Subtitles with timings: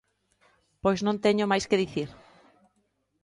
[0.83, 2.09] Pois non teño máis que dicir.